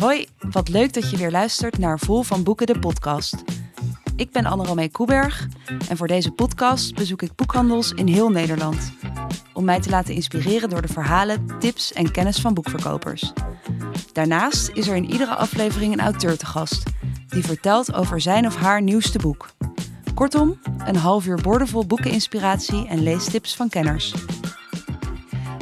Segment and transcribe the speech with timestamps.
[0.00, 3.34] Hoi, wat leuk dat je weer luistert naar Vol van Boeken, de podcast.
[4.16, 5.48] Ik ben Anne-Romee Koeberg
[5.88, 8.92] en voor deze podcast bezoek ik boekhandels in heel Nederland.
[9.52, 13.32] Om mij te laten inspireren door de verhalen, tips en kennis van boekverkopers.
[14.12, 16.82] Daarnaast is er in iedere aflevering een auteur te gast,
[17.28, 19.48] die vertelt over zijn of haar nieuwste boek.
[20.14, 24.14] Kortom, een half uur boordevol boekeninspiratie en leestips van kenners.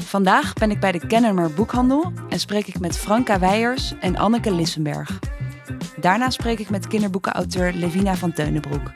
[0.09, 4.53] Vandaag ben ik bij de Kennemer Boekhandel en spreek ik met Franka Weijers en Anneke
[4.53, 5.19] Lissenberg.
[6.01, 8.93] Daarna spreek ik met kinderboekenauteur Levina van Teunenbroek.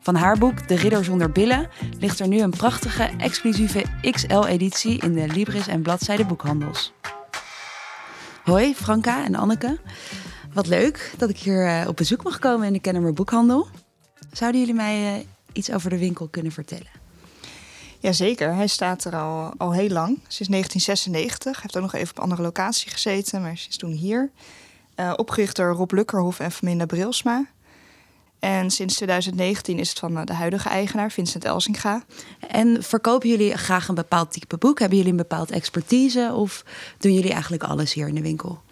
[0.00, 5.12] Van haar boek De Ridder zonder billen ligt er nu een prachtige exclusieve XL-editie in
[5.12, 6.92] de Libris en Bladzijde boekhandels.
[8.44, 9.78] Hoi Franka en Anneke.
[10.52, 13.66] Wat leuk dat ik hier eh, op bezoek mag komen in de Kennemer Boekhandel.
[14.32, 17.03] Zouden jullie mij uh, iets over de winkel kunnen vertellen?
[18.04, 21.52] Jazeker, hij staat er al, al heel lang, sinds 1996.
[21.52, 24.30] Hij heeft ook nog even op een andere locatie gezeten, maar sinds toen hier.
[24.96, 27.46] Uh, opgericht door Rob Lukkerhof en Verminda Brilsma.
[28.38, 32.04] En sinds 2019 is het van de huidige eigenaar, Vincent Elsinga.
[32.48, 34.78] En verkopen jullie graag een bepaald type boek?
[34.78, 36.64] Hebben jullie een bepaald expertise of
[36.98, 38.62] doen jullie eigenlijk alles hier in de winkel?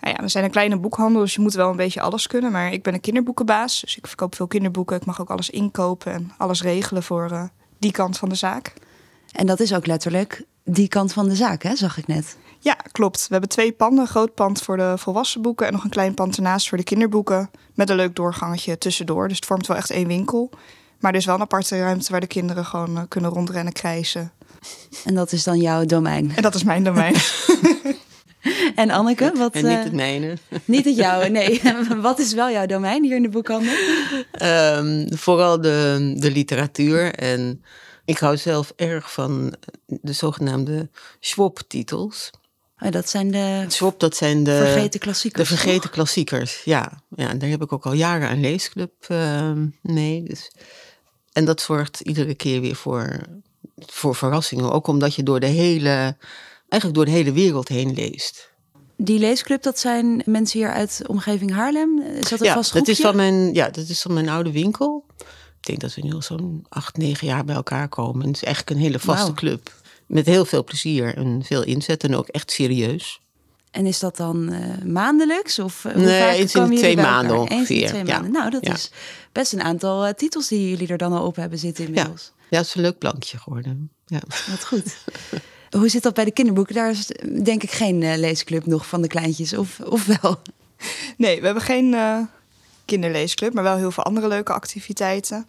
[0.00, 2.52] Nou ja, we zijn een kleine boekhandel, dus je moet wel een beetje alles kunnen.
[2.52, 4.96] Maar ik ben een kinderboekenbaas, dus ik verkoop veel kinderboeken.
[4.96, 7.42] Ik mag ook alles inkopen en alles regelen voor uh,
[7.78, 8.72] die kant van de zaak.
[9.32, 11.76] En dat is ook letterlijk die kant van de zaak, hè?
[11.76, 12.36] zag ik net.
[12.58, 13.20] Ja, klopt.
[13.20, 14.00] We hebben twee panden.
[14.00, 16.84] Een groot pand voor de volwassen boeken en nog een klein pand ernaast voor de
[16.84, 17.50] kinderboeken.
[17.74, 19.28] Met een leuk doorgangetje tussendoor.
[19.28, 20.50] Dus het vormt wel echt één winkel.
[21.00, 24.32] Maar er is wel een aparte ruimte waar de kinderen gewoon uh, kunnen rondrennen, krijsen.
[25.04, 26.32] En dat is dan jouw domein?
[26.36, 27.14] En dat is mijn domein.
[28.74, 29.54] en Anneke, wat...
[29.54, 30.34] En niet het mijne.
[30.64, 31.60] Niet het jouwe, nee.
[32.00, 33.74] wat is wel jouw domein hier in de boekhandel?
[34.42, 37.62] Um, vooral de, de literatuur en
[38.04, 39.54] ik hou zelf erg van
[39.86, 42.30] de zogenaamde Schwab-titels.
[42.80, 43.64] Oh, dat zijn de.
[43.68, 44.56] Schwab, dat zijn de.
[44.56, 45.48] Vergeten klassiekers.
[45.48, 47.02] De vergeten klassiekers, ja.
[47.16, 47.34] ja.
[47.34, 50.22] Daar heb ik ook al jaren een leesclub uh, mee.
[50.22, 50.52] Dus,
[51.32, 53.20] en dat zorgt iedere keer weer voor,
[53.76, 54.72] voor verrassingen.
[54.72, 56.16] Ook omdat je door de hele.
[56.68, 58.50] Eigenlijk door de hele wereld heen leest.
[58.96, 62.02] Die leesclub, dat zijn mensen hier uit de omgeving Haarlem?
[62.02, 64.52] Is dat een ja, vast dat is van mijn, ja, dat is van mijn oude
[64.52, 65.04] winkel.
[65.60, 68.26] Ik denk dat we nu al zo'n acht, negen jaar bij elkaar komen.
[68.26, 69.36] Het is eigenlijk een hele vaste wow.
[69.36, 69.72] club.
[70.06, 73.20] Met heel veel plezier en veel inzet en ook echt serieus.
[73.70, 75.58] En is dat dan uh, maandelijks?
[75.58, 77.58] Of uh, nee, eens in de twee maanden ongeveer.
[77.58, 78.32] Eens in twee maanden.
[78.32, 78.72] Nou, dat ja.
[78.72, 78.90] is
[79.32, 82.32] best een aantal uh, titels die jullie er dan al op hebben zitten inmiddels.
[82.36, 83.90] Ja, ja het is een leuk plankje geworden.
[84.06, 84.20] Ja.
[84.50, 84.96] Wat goed.
[85.70, 86.74] Hoe zit dat bij de kinderboeken?
[86.74, 87.06] Daar is
[87.42, 90.38] denk ik geen leesclub nog van de kleintjes, of, of wel?
[91.16, 91.96] Nee, we hebben geen
[92.84, 95.46] kinderleesclub, maar wel heel veel andere leuke activiteiten.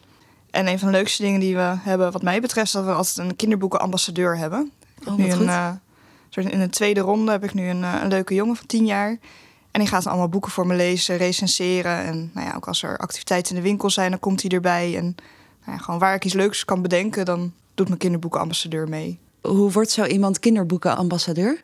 [0.52, 2.92] En een van de leukste dingen die we hebben, wat mij betreft, is dat we
[2.92, 4.72] altijd een kinderboekenambassadeur hebben.
[5.06, 5.72] Oh, nu een, uh,
[6.34, 9.18] in de tweede ronde heb ik nu een, een, leuke jongen van tien jaar.
[9.72, 11.98] En die gaat allemaal boeken voor me lezen, recenseren.
[11.98, 14.98] En nou ja, ook als er activiteiten in de winkel zijn, dan komt hij erbij.
[14.98, 15.16] En
[15.66, 19.20] nou ja, gewoon waar ik iets leuks kan bedenken, dan doet mijn kinderboekenambassadeur mee.
[19.42, 21.64] Hoe wordt zo iemand kinderboekenambassadeur?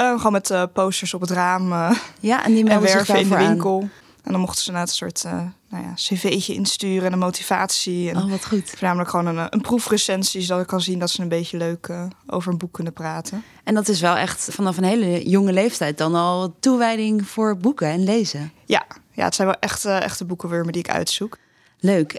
[0.00, 1.72] Uh, gewoon met uh, posters op het raam.
[1.72, 1.90] Uh,
[2.20, 3.80] ja, en die en werven in de winkel.
[3.82, 3.90] Aan.
[4.22, 5.24] En dan mochten ze naar een soort
[5.68, 8.10] nou ja, cv'tje insturen en een motivatie.
[8.10, 8.70] En oh, wat goed.
[8.70, 11.92] Voornamelijk gewoon een, een proefrecensie, zodat ik kan zien dat ze een beetje leuk
[12.26, 13.44] over een boek kunnen praten.
[13.64, 17.88] En dat is wel echt vanaf een hele jonge leeftijd dan al toewijding voor boeken
[17.88, 18.52] en lezen.
[18.64, 21.38] Ja, ja het zijn wel echt, echte boekenwurmen die ik uitzoek.
[21.80, 22.18] Leuk.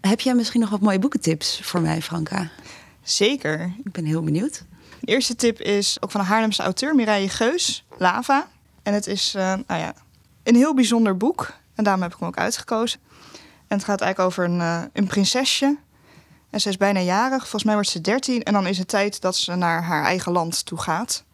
[0.00, 2.50] Heb jij misschien nog wat mooie boekentips voor mij, Franka?
[3.02, 3.72] Zeker.
[3.84, 4.64] Ik ben heel benieuwd.
[5.00, 8.48] De eerste tip is ook van een Haarlemse auteur, Mireille Geus, Lava.
[8.82, 9.94] En het is, nou ja,
[10.42, 11.52] een heel bijzonder boek.
[11.74, 13.00] En daarom heb ik hem ook uitgekozen.
[13.70, 15.76] En het gaat eigenlijk over een, uh, een prinsesje.
[16.50, 17.40] En ze is bijna jarig.
[17.40, 18.42] Volgens mij wordt ze 13.
[18.42, 21.24] En dan is het tijd dat ze naar haar eigen land toe gaat.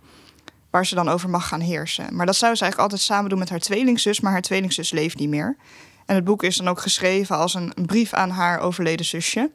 [0.71, 2.17] Waar ze dan over mag gaan heersen.
[2.17, 4.21] Maar dat zou ze eigenlijk altijd samen doen met haar tweelingzus.
[4.21, 5.57] Maar haar tweelingzus leeft niet meer.
[6.07, 9.51] En het boek is dan ook geschreven als een brief aan haar overleden zusje.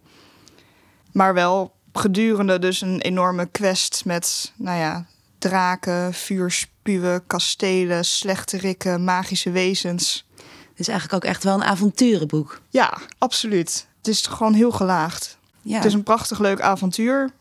[1.11, 5.05] Maar wel gedurende dus een enorme quest met, nou ja,
[5.39, 10.25] draken, vuurspuwen, kastelen, slechterikken, magische wezens.
[10.69, 12.61] Het is eigenlijk ook echt wel een avonturenboek.
[12.69, 13.87] Ja, absoluut.
[13.97, 15.37] Het is gewoon heel gelaagd.
[15.61, 15.75] Ja.
[15.75, 17.31] Het is een prachtig leuk avontuur.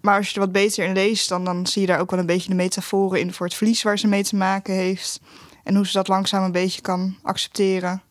[0.00, 2.20] Maar als je er wat beter in leest, dan, dan zie je daar ook wel
[2.20, 5.20] een beetje de metaforen in voor het verlies waar ze mee te maken heeft.
[5.62, 8.02] En hoe ze dat langzaam een beetje kan accepteren.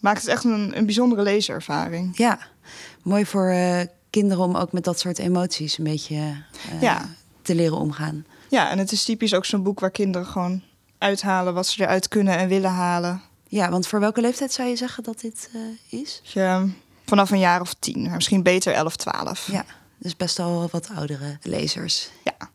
[0.00, 2.16] Maakt het echt een, een bijzondere leeservaring.
[2.16, 2.38] Ja,
[3.02, 3.80] mooi voor uh,
[4.10, 7.08] kinderen om ook met dat soort emoties een beetje uh, ja.
[7.42, 8.26] te leren omgaan.
[8.48, 10.62] Ja, en het is typisch ook zo'n boek waar kinderen gewoon
[10.98, 13.22] uithalen wat ze eruit kunnen en willen halen.
[13.48, 16.20] Ja, want voor welke leeftijd zou je zeggen dat dit uh, is?
[16.24, 16.66] Ja,
[17.06, 19.52] vanaf een jaar of tien, misschien beter 11, 12.
[19.52, 19.64] Ja,
[19.98, 22.10] dus best al wat oudere lezers.
[22.24, 22.50] Ja.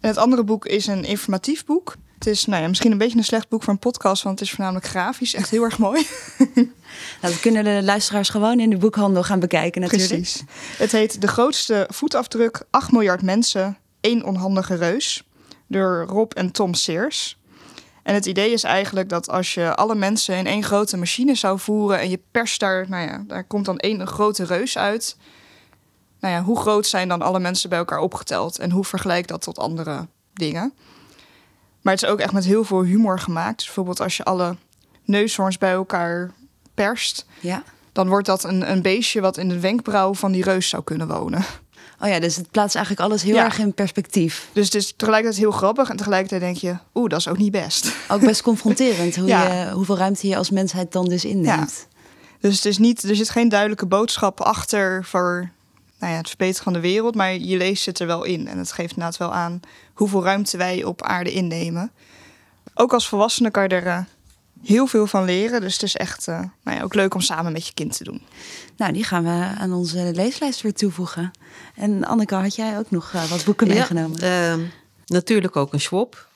[0.00, 1.96] En het andere boek is een informatief boek.
[2.24, 4.48] Het is nou ja, misschien een beetje een slecht boek voor een podcast, want het
[4.48, 5.34] is voornamelijk grafisch.
[5.34, 6.06] Echt heel erg mooi.
[7.20, 10.10] Nou, dat kunnen de luisteraars gewoon in de boekhandel gaan bekijken natuurlijk.
[10.10, 10.42] Precies.
[10.76, 15.24] Het heet De grootste voetafdruk, 8 miljard mensen, één onhandige reus.
[15.66, 17.38] Door Rob en Tom Sears.
[18.02, 21.58] En het idee is eigenlijk dat als je alle mensen in één grote machine zou
[21.58, 25.16] voeren en je perst daar, nou ja, daar komt dan één grote reus uit.
[26.20, 29.42] Nou ja, hoe groot zijn dan alle mensen bij elkaar opgeteld en hoe vergelijk dat
[29.42, 30.72] tot andere dingen?
[31.84, 33.56] Maar het is ook echt met heel veel humor gemaakt.
[33.56, 34.56] Dus bijvoorbeeld als je alle
[35.04, 36.30] neushoorns bij elkaar
[36.74, 37.62] perst, Ja.
[37.92, 41.08] dan wordt dat een, een beestje wat in de wenkbrauw van die reus zou kunnen
[41.08, 41.44] wonen.
[42.00, 43.44] Oh ja, dus het plaatst eigenlijk alles heel Ja.
[43.44, 44.48] erg in perspectief.
[44.52, 47.52] Dus het is tegelijkertijd heel grappig en tegelijkertijd denk je, oeh, dat is ook niet
[47.52, 47.92] best.
[48.08, 49.52] Ook best confronterend hoe Ja.
[49.64, 51.86] je, hoeveel ruimte je als mensheid dan dus inneemt.
[52.40, 55.50] Dus het is niet, er zit geen duidelijke boodschap achter voor
[56.04, 58.48] nou ja, het verbeteren van de wereld, maar je leest het er wel in.
[58.48, 59.60] En het geeft inderdaad wel aan
[59.92, 61.92] hoeveel ruimte wij op aarde innemen.
[62.74, 63.98] Ook als volwassene kan je er eh,
[64.64, 65.60] heel veel van leren.
[65.60, 68.04] Dus het is echt eh, nou ja, ook leuk om samen met je kind te
[68.04, 68.22] doen.
[68.76, 71.30] Nou, die gaan we aan onze leeslijst weer toevoegen.
[71.74, 74.20] En Anneke, had jij ook nog eh, wat boeken meegenomen?
[74.20, 74.60] Ja, ehm,
[75.06, 76.28] natuurlijk ook een Schwab.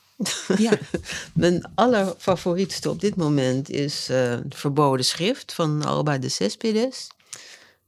[0.57, 0.73] Ja.
[1.35, 7.09] Mijn allerfavorietste op dit moment is eh, Verboden Schrift van Alba de Cespedes.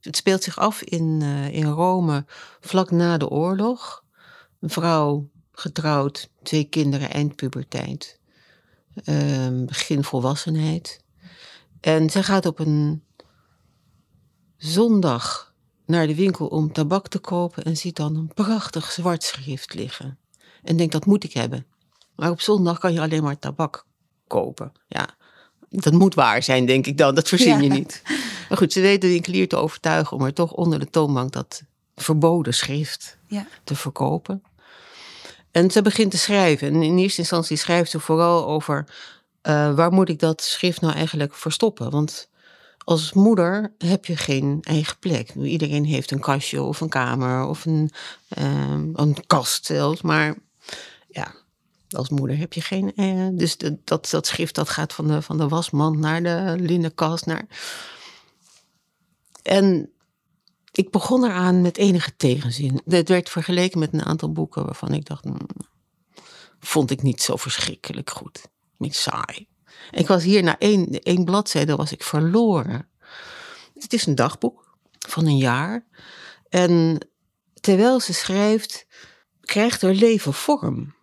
[0.01, 2.25] Het speelt zich af in, eh, in Rome
[2.59, 4.03] vlak na de oorlog.
[4.59, 8.19] Een vrouw, getrouwd, twee kinderen, eindpuberteit.
[9.03, 11.03] Ehm, begin volwassenheid.
[11.81, 13.03] En zij gaat op een
[14.57, 15.53] zondag
[15.85, 20.19] naar de winkel om tabak te kopen en ziet dan een prachtig zwart schrift liggen.
[20.63, 21.65] En denkt, dat moet ik hebben.
[22.15, 23.85] Maar op zondag kan je alleen maar tabak
[24.27, 24.71] kopen.
[24.87, 25.15] Ja,
[25.69, 27.15] dat moet waar zijn, denk ik dan.
[27.15, 27.73] Dat verzin je Ja.
[27.73, 28.01] niet.
[28.51, 31.63] Maar goed, ze weet de winkelier te overtuigen om er toch onder de toonbank dat
[31.95, 33.47] verboden schrift ja.
[33.63, 34.43] te verkopen.
[35.51, 36.67] En ze begint te schrijven.
[36.67, 38.85] En in eerste instantie schrijft ze vooral over
[39.41, 41.89] eh, waar moet ik dat schrift nou eigenlijk verstoppen?
[41.91, 42.29] Want
[42.77, 45.33] als moeder heb je geen eigen plek.
[45.35, 47.91] Iedereen heeft een kastje of een kamer of een,
[48.27, 50.01] ehm, een kast zelfs.
[50.01, 50.35] Maar
[51.09, 51.33] ja,
[51.89, 52.93] als moeder heb je geen.
[52.95, 56.55] eh, dus de- dat, dat schrift dat gaat van de, van de wasmand naar de
[56.59, 57.25] linnenkast.
[57.25, 57.45] Naar...
[59.41, 59.91] En
[60.71, 62.81] ik begon eraan met enige tegenzin.
[62.85, 65.47] Het werd vergeleken met een aantal boeken waarvan ik dacht, hmm,
[66.59, 68.41] vond ik niet zo verschrikkelijk goed.
[68.77, 69.47] Niet saai.
[69.91, 72.89] Ik was hier na één, één bladzijde was ik verloren.
[73.79, 74.77] Het is een dagboek
[75.07, 75.85] van een jaar.
[76.49, 77.07] En
[77.53, 78.87] terwijl ze schrijft,
[79.41, 80.95] krijgt haar leven vorm.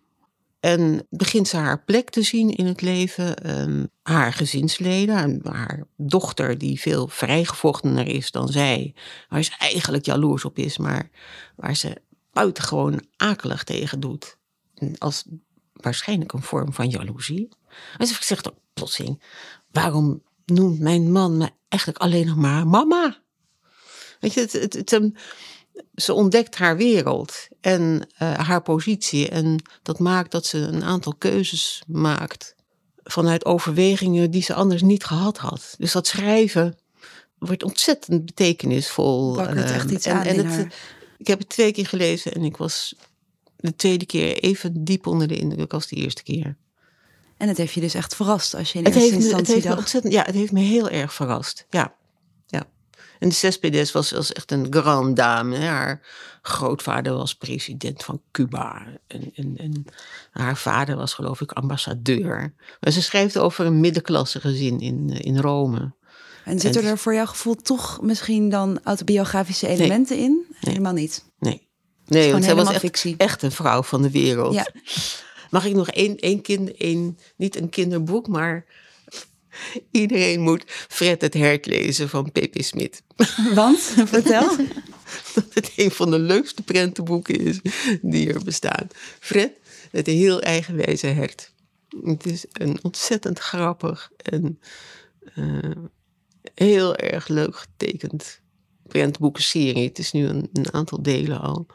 [0.59, 3.37] En begint ze haar plek te zien in het leven.
[3.37, 8.93] ehm, haar gezinsleden, haar, dochter die veel vrijgevochtener is dan zij.
[9.29, 11.09] Waar ze eigenlijk jaloers op is, maar
[11.55, 12.01] waar ze
[12.31, 14.37] buitengewoon akelig tegen doet.
[14.97, 15.25] Als
[15.73, 17.49] waarschijnlijk een vorm van jaloezie.
[17.97, 19.23] En ze zegt ook plotseling,
[19.71, 23.17] waarom noemt mijn man me eigenlijk alleen nog maar mama?
[24.19, 25.13] Weet je, het, het, het, um,
[25.95, 29.29] ze ontdekt haar wereld en eh, haar positie.
[29.29, 32.55] En dat maakt dat ze een aantal keuzes maakt
[33.03, 35.75] vanuit overwegingen die ze anders niet gehad had.
[35.77, 36.77] Dus dat schrijven
[37.37, 39.35] wordt ontzettend betekenisvol.
[39.35, 40.73] Wakkert echt eh, iets aan in haar.
[41.17, 42.95] Ik heb het twee keer gelezen en ik was
[43.55, 46.55] de tweede keer even diep onder de indruk als de eerste keer.
[47.37, 49.47] En het heeft je dus echt verrast als je in Het eerste heeft, me, het
[49.47, 51.65] heeft me ontzettend, ja, het heeft me heel erg verrast.
[51.69, 51.93] Ja.
[53.19, 55.55] En de Cespedes was, was echt een grande dame.
[55.55, 55.67] Hè.
[55.67, 56.01] Haar
[56.41, 58.85] grootvader was president van Cuba.
[59.07, 59.85] En, en, en
[60.31, 62.53] haar vader was geloof ik ambassadeur.
[62.79, 65.91] Maar ze schrijft over een middenklasse gezin in, eh, in Rome.
[66.45, 70.45] En zitten en- er voor jouw gevoel toch misschien dan autobiografische elementen in?
[70.59, 71.25] Helemaal niet.
[71.39, 71.67] Nee.
[72.05, 73.15] Nee, want zij was echt, fictie.
[73.17, 74.53] echt een vrouw van de wereld.
[74.53, 74.67] Ja.
[75.49, 78.65] Mag ik nog één, één kind, één, niet een kinderboek, maar
[79.91, 82.61] iedereen moet Fred het Hert lezen van P.P.
[82.63, 83.03] Smit.
[83.53, 84.49] Want, vertel.
[85.35, 87.59] Dat het een van de leukste prentenboeken is
[88.01, 88.87] die er bestaan.
[89.19, 89.51] Fred,
[89.91, 91.51] het heel eigenwijze hert.
[92.03, 94.59] Het is een ontzettend grappig en
[95.35, 95.71] eh,
[96.53, 98.39] heel erg leuk getekend
[98.87, 99.87] prentenboekenserie.
[99.87, 101.65] Het is nu een, een aantal delen al.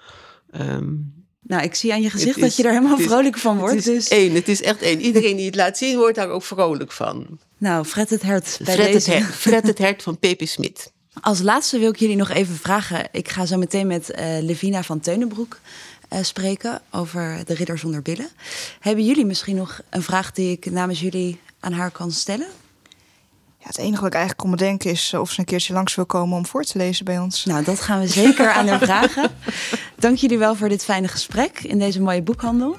[0.51, 0.93] Ehm,
[1.41, 3.75] Nou, ik zie aan je gezicht dat je er helemaal is- vrolijk van wordt.
[3.75, 5.01] Het is Dus, één, het is echt één.
[5.01, 7.39] Iedereen die het laat zien, wordt daar ook vrolijk van.
[7.59, 9.11] Nou, Fred het hert bij Fred het, deze.
[9.11, 10.43] hert, Fred het hert van P.P.
[10.45, 10.93] Smit.
[11.21, 13.09] Als laatste wil ik jullie nog even vragen.
[13.13, 15.59] Ik ga zo meteen met eh, Levina van Teunenbroek
[16.09, 18.29] eh, spreken over de Ridder zonder billen.
[18.81, 22.47] Hebben jullie misschien nog een vraag die ik namens jullie aan haar kan stellen?
[23.59, 25.95] Ja, het enige wat ik eigenlijk kon bedenken is eh, of ze een keertje langs
[25.95, 27.45] wil komen om voor te lezen bij ons.
[27.45, 29.31] Nou, dat gaan we zeker aan haar vragen.
[29.99, 32.77] Dank jullie wel voor dit fijne gesprek in deze mooie boekhandel.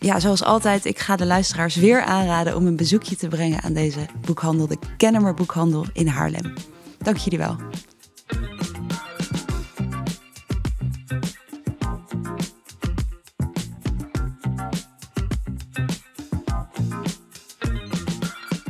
[0.00, 3.72] Ja, zoals altijd, ik ga de luisteraars weer aanraden om een bezoekje te brengen aan
[3.72, 6.54] deze boekhandel, de Kennemer Boekhandel in Haarlem.
[6.98, 7.56] Dank jullie wel.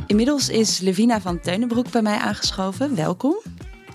[0.07, 2.95] Inmiddels is Levina van Teunenbroek bij mij aangeschoven.
[2.95, 3.37] Welkom.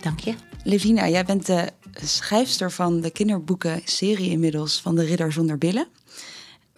[0.02, 0.34] Dank je.
[0.64, 1.72] Levina, jij bent de
[2.04, 5.88] schrijfster van de kinderboeken-serie inmiddels van De Ridder Zonder Billen.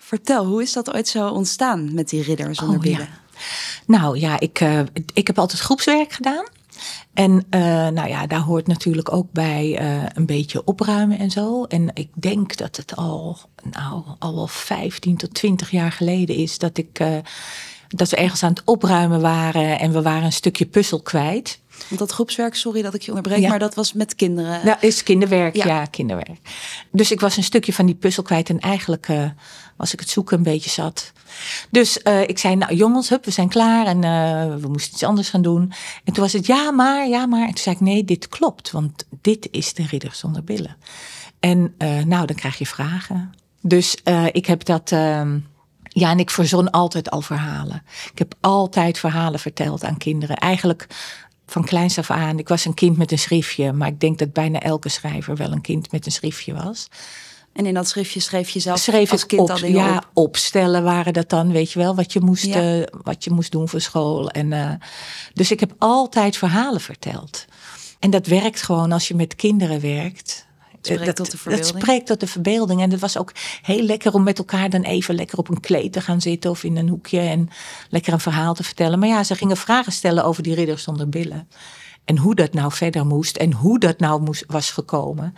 [0.06, 3.08] Vertel, hoe is dat ooit zo ontstaan met die Ridder Zonder Oh, ja.
[3.86, 4.80] Nou ja, ik, eh,
[5.14, 6.46] ik heb altijd groepswerk gedaan.
[7.14, 11.64] En eh, nou ja, daar hoort natuurlijk ook bij eh, een beetje opruimen en zo.
[11.64, 13.38] En ik denk dat het al,
[13.72, 17.04] nou, al wel 15 tot 20 jaar geleden is dat ik.
[17.88, 21.60] dat we ergens aan het opruimen waren en we waren een stukje puzzel kwijt.
[21.88, 23.50] Want dat groepswerk, sorry dat ik je onderbreek, Ja.
[23.50, 24.66] maar dat was met kinderen.
[24.66, 25.66] Nou, is kinderwerk, Ja.
[25.66, 25.86] ja.
[25.86, 26.40] kinderwerk.
[26.92, 29.30] Dus ik was een stukje van die puzzel kwijt en eigenlijk eh,
[29.78, 31.12] was ik het zoeken een beetje zat.
[31.70, 35.04] Dus eh, ik zei, nou jongens, hup, we zijn klaar en eh, we moesten iets
[35.04, 35.74] anders gaan doen.
[36.04, 37.42] En toen was het, ja maar, ja maar.
[37.42, 40.78] En toen zei ik, nee, dit klopt, want dit is de ridder zonder billen.
[41.40, 43.34] En nou, dan krijg je vragen.
[43.62, 43.98] Dus
[44.32, 44.92] ik heb dat...
[44.92, 45.38] ehm,
[45.98, 47.84] ja, en ik verzon altijd al verhalen.
[48.12, 50.36] Ik heb altijd verhalen verteld aan kinderen.
[50.36, 50.88] Eigenlijk
[51.46, 52.40] van kleins af aan.
[52.40, 55.52] Ik was een kind met een schriftje, maar ik denk dat bijna elke schrijver wel
[55.52, 56.88] een kind met een schriftje was.
[57.54, 60.10] En in dat schriftje schreef je zelf Schreef als kind op, al dingen ja, op.
[60.14, 62.80] opstellen waren dat dan, weet je wel, wat je moest, Ja.
[62.80, 64.30] eh, wat je moest doen voor school.
[64.30, 64.72] En, eh,
[65.34, 67.46] dus ik heb altijd verhalen verteld.
[68.00, 70.45] En dat werkt gewoon als je met kinderen werkt.
[70.86, 72.82] Spreekt dat, tot de dat spreekt tot de verbeelding.
[72.82, 75.94] En het was ook heel lekker om met elkaar dan even lekker op een kleed
[75.94, 77.50] te gaan zitten of in een hoekje en
[77.90, 79.00] lekker een verhaal te vertellen.
[79.00, 81.48] Maar ja, ze gingen vragen stellen over die ridders zonder billen.
[82.06, 85.36] En hoe dat nou verder moest en hoe dat nou moest, was gekomen.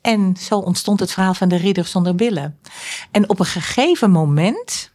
[0.00, 2.58] En zo ontstond het verhaal van de ridder zonder billen.
[3.10, 4.90] En op een gegeven moment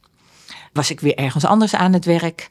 [0.73, 2.47] was ik weer ergens anders aan het werk.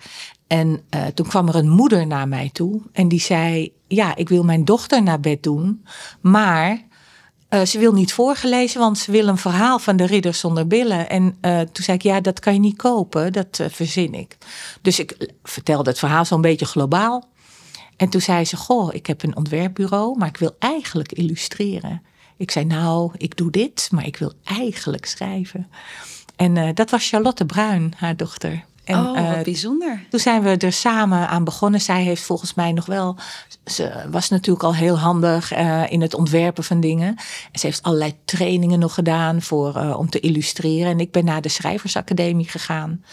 [0.46, 2.82] En eh, toen kwam er een moeder naar mij toe.
[2.92, 5.84] En die zei: Ja, ik wil mijn dochter naar bed doen.
[6.20, 6.78] Maar
[7.52, 11.08] eh, ze wil niet voorgelezen, want ze wil een verhaal van de ridder zonder billen.
[11.08, 13.32] En eh, toen zei ik: Ja, dat kan je niet kopen.
[13.32, 14.36] Dat eh, verzin ik.
[14.82, 17.28] Dus ik vertelde het verhaal zo'n beetje globaal.
[17.96, 22.02] En toen zei ze: Goh, ik heb een ontwerpbureau, maar ik wil eigenlijk illustreren.
[22.36, 25.68] Ik zei: Nou, ik doe dit, maar ik wil eigenlijk schrijven.
[26.36, 28.64] En dat was Charlotte Bruin, haar dochter.
[28.84, 30.04] En, oh, wat eh, bijzonder.
[30.10, 31.80] toen zijn we er samen aan begonnen.
[31.80, 33.16] Zij heeft volgens mij nog wel.
[33.64, 37.08] Ze was natuurlijk al heel handig eh, in het ontwerpen van dingen.
[37.52, 40.90] En ze heeft allerlei trainingen nog gedaan voor, eh, om te illustreren.
[40.90, 43.04] En ik ben naar de Schrijversacademie gegaan.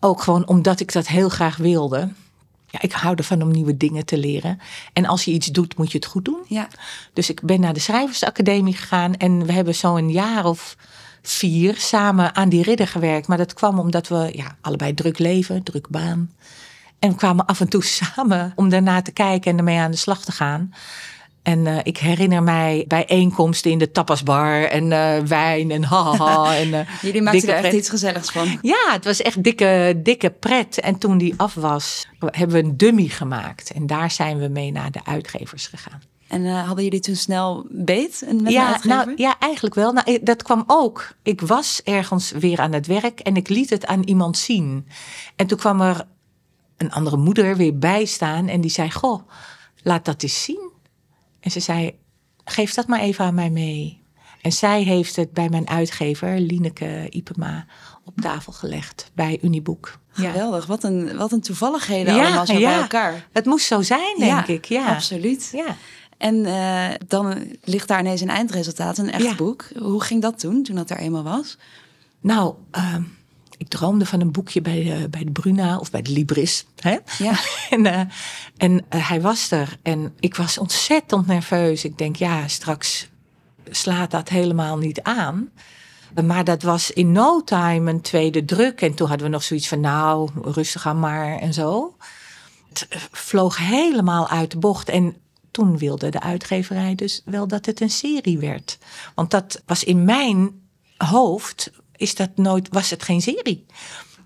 [0.00, 2.08] Ook gewoon omdat ik dat heel graag wilde.
[2.70, 4.60] Ja, ik hou ervan om nieuwe dingen te leren.
[4.92, 6.40] En als je iets doet, moet je het goed doen.
[6.46, 6.68] Ja.
[7.12, 9.16] Dus ik ben naar de Schrijversacademie gegaan.
[9.16, 10.76] En we hebben zo een jaar of
[11.22, 13.28] vier samen aan die ridder gewerkt.
[13.28, 16.30] Maar dat kwam omdat we ja, allebei druk leven, druk baan.
[16.98, 17.84] En kwamen af en toe
[18.14, 20.72] samen om daarna te kijken en ermee aan de slag te gaan.
[21.48, 26.54] En eh, ik herinner mij bijeenkomsten in de tapasbar en eh, wijn en haha.
[26.62, 27.72] en, eh, Jullie maakten er echt pret.
[27.72, 28.58] iets gezelligs van.
[28.62, 30.80] Ja, het was echt dikke, dikke pret.
[30.80, 33.70] En toen die af was, hebben we een dummy gemaakt.
[33.70, 36.02] En daar zijn we mee naar de uitgevers gegaan.
[36.28, 39.92] En eh, hadden jullie toen snel beet met ja, nou, ja, eigenlijk wel.
[39.92, 41.14] Nou, dat kwam ook.
[41.22, 44.86] Ik was ergens weer aan het werk en ik liet het aan iemand zien.
[45.36, 46.06] En toen kwam er
[46.76, 49.28] een andere moeder weer bij staan en die zei: Goh,
[49.82, 50.70] laat dat eens zien.
[51.40, 51.98] En ze zei:
[52.44, 54.02] Geef dat maar even aan mij mee.
[54.42, 57.66] En zij heeft het bij mijn uitgever, Lineke Ipema,
[58.04, 59.98] op tafel gelegd bij Uniboek.
[60.12, 60.30] Ja.
[60.30, 60.66] Geweldig.
[60.66, 62.68] Wat een, wat een toevalligheden Ja, allemaal zo ja.
[62.68, 63.28] bij elkaar.
[63.32, 64.64] Het moest zo zijn, denk ik.
[64.64, 65.50] Ja, absoluut.
[65.52, 65.76] Ja.
[66.18, 69.34] En eh, dan ligt daar ineens een eindresultaat, een echt Ja.
[69.34, 69.64] boek.
[69.78, 71.58] Hoe ging dat toen, toen dat er eenmaal was?
[72.20, 73.02] Nou, ehm,
[73.56, 76.66] ik droomde van een boekje bij de, bij de Bruna of bij de Libris.
[76.80, 76.96] Hè?
[77.18, 77.32] Ja.
[77.70, 78.00] en eh,
[78.56, 81.84] en eh, hij was er en ik was ontzettend nerveus.
[81.84, 83.08] Ik denk, ja, straks
[83.70, 85.50] slaat dat helemaal niet aan.
[86.24, 88.80] Maar dat was in no time een tweede druk.
[88.80, 91.96] En toen hadden we nog zoiets van, nou, rustig aan maar en zo.
[92.68, 94.88] Het eh, vloog helemaal uit de bocht.
[94.88, 95.16] En
[95.58, 98.78] toen wilde de uitgeverij dus wel dat het een serie werd.
[99.14, 100.60] Want dat was in mijn
[100.96, 103.66] hoofd, is dat nooit, was het geen serie.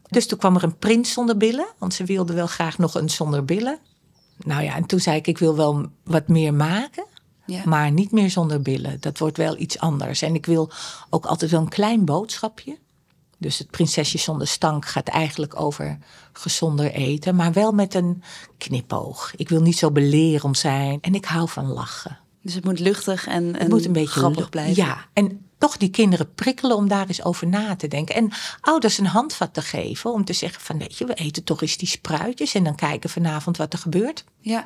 [0.08, 1.66] Dus toen kwam er een prins zonder billen.
[1.78, 3.78] Want ze wilden wel graag nog een zonder billen.
[4.36, 7.04] Nou ja, en toen zei ik, ik wil wel wat meer maken.
[7.46, 7.62] Ja.
[7.64, 9.00] Maar niet meer zonder billen.
[9.00, 10.22] Dat wordt wel iets anders.
[10.22, 10.70] En ik wil
[11.10, 12.78] ook altijd wel een klein boodschapje.
[13.42, 15.98] Dus het prinsesje zonder stank gaat eigenlijk over
[16.32, 17.34] gezonder eten.
[17.34, 18.22] Maar wel met een
[18.58, 19.32] knipoog.
[19.36, 20.98] Ik wil niet zo belerend zijn.
[21.00, 22.18] En ik hou van lachen.
[22.42, 24.84] Dus het moet luchtig en, en Het moet een beetje grappig blijven.
[24.84, 28.14] Ja, en toch die kinderen prikkelen om daar eens over na te denken.
[28.14, 31.62] En ouders een handvat te geven om te zeggen van weet je, we eten toch
[31.62, 34.24] eens die spruitjes en dan kijken vanavond wat er gebeurt.
[34.40, 34.64] Ja.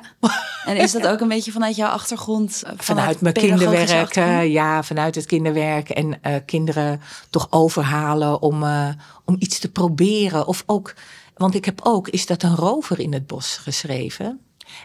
[0.65, 2.63] En is dat ook een beetje vanuit jouw achtergrond?
[2.65, 5.89] eh, Vanuit, mijn kinderwerk, ja, vanuit het kinderwerk.
[5.89, 8.89] En eh, kinderen toch overhalen om, eh,
[9.25, 10.47] om iets te proberen.
[10.47, 10.93] Of ook,
[11.35, 14.39] want ik heb ook, is dat een rover in het bos geschreven.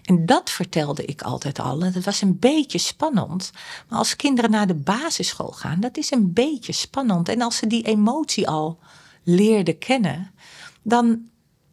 [0.04, 1.82] En dat vertelde ik altijd al.
[1.82, 3.50] En dat was een beetje spannend.
[3.88, 7.28] Maar als kinderen naar de basisschool gaan, dat is een beetje spannend.
[7.28, 8.78] En als ze die emotie al
[9.22, 10.30] leerden kennen,
[10.82, 11.20] dan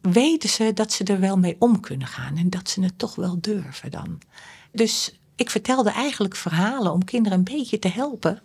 [0.00, 2.36] weten ze dat ze er wel mee om kunnen gaan.
[2.36, 4.18] En dat ze het toch wel durven dan.
[4.72, 8.42] Dus ik vertelde eigenlijk verhalen om kinderen een beetje te helpen.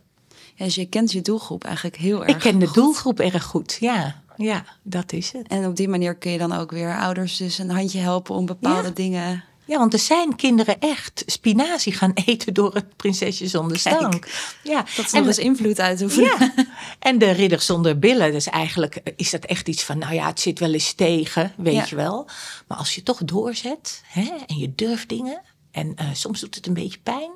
[0.56, 2.76] Ja, dus je kent je doelgroep eigenlijk heel erg Ik ken de goed.
[2.76, 3.78] doelgroep erg goed.
[3.80, 5.48] Ja, ja, dat is het.
[5.48, 8.46] En op die manier kun je dan ook weer ouders dus een handje helpen om
[8.46, 8.94] bepaalde Ja.
[8.94, 9.44] dingen...
[9.68, 14.28] Ja, want er zijn kinderen echt spinazie gaan eten door het prinsesje zonder stank.
[14.64, 16.54] Ja, Dat en, nog eens invloed uitoefenen.
[16.56, 16.66] ja.
[17.00, 20.40] en de ridder zonder billen, dus eigenlijk is dat echt iets van, nou ja, het
[20.40, 21.86] zit wel eens tegen, weet Ja.
[21.90, 22.30] je wel.
[22.68, 25.42] Maar als je toch doorzet hè, en je durft dingen
[25.72, 27.32] en eh, soms doet het een beetje pijn,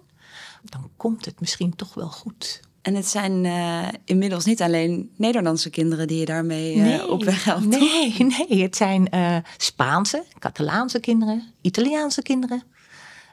[0.63, 2.59] dan komt het misschien toch wel goed.
[2.81, 7.43] En het zijn eh, inmiddels niet alleen Nederlandse kinderen die je daarmee eh, op weg
[7.43, 7.65] helpt.
[7.65, 8.15] Nee,
[8.47, 12.63] nee, het zijn eh, Spaanse, Catalaanse kinderen, Italiaanse kinderen.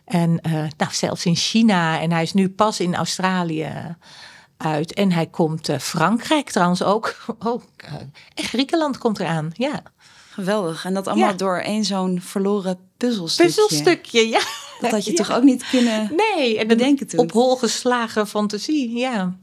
[0.04, 0.40] En
[0.76, 2.00] nou, zelfs in China.
[2.00, 3.96] En hij is nu pas in Australië
[4.56, 4.94] uit.
[4.94, 7.14] En hij komt Frankrijk trouwens ook.
[7.38, 7.62] Oh,
[8.34, 9.50] en Griekenland komt eraan.
[9.52, 9.82] Ja.
[10.36, 10.84] Geweldig.
[10.84, 11.34] En dat allemaal Ja.
[11.36, 13.52] door één zo'n verloren puzzelstukje.
[13.54, 14.40] Puzzelstukje, ja.
[14.80, 15.16] Dat had je Ja.
[15.16, 16.10] toch ook niet kunnen...
[16.16, 17.20] Nee, en bedenken toen.
[17.20, 19.36] op hol geslagen fantasie, ja.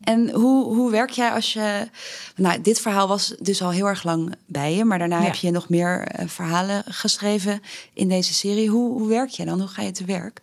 [0.00, 1.88] En hoe, hoe werk jij als je...
[2.36, 4.84] Nou, dit verhaal was dus al heel erg lang bij je.
[4.84, 5.24] Maar daarna Ja.
[5.24, 7.60] heb je nog meer eh, verhalen geschreven
[7.94, 8.68] in deze serie.
[8.68, 9.58] Hoe, hoe werk je dan?
[9.58, 10.40] Hoe ga je te werk?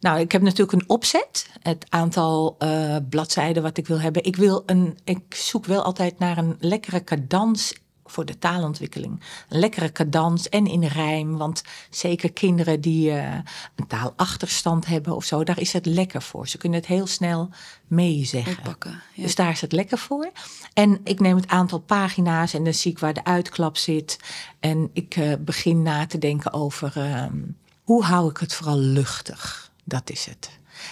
[0.00, 1.46] Nou, ik heb natuurlijk een opzet.
[1.62, 4.24] Het aantal eh, bladzijden wat ik wil hebben.
[4.24, 7.74] Ik, wil een, ik zoek wel altijd naar een lekkere cadans
[8.14, 9.20] voor de taalontwikkeling.
[9.48, 11.36] Een lekkere cadans en in rijm.
[11.36, 13.34] Want zeker kinderen die eh,
[13.76, 16.48] een taalachterstand hebben of zo, daar is het lekker voor.
[16.48, 17.48] Ze kunnen het heel snel
[17.86, 18.76] meezeggen.
[19.14, 19.22] Ja.
[19.22, 20.30] Dus daar is het lekker voor.
[20.72, 24.18] En ik neem het aantal pagina's en dan zie ik waar de uitklap zit.
[24.60, 27.38] En ik eh, begin na te denken over ehm,
[27.82, 29.72] hoe hou ik het vooral luchtig.
[29.84, 30.50] Dat is het.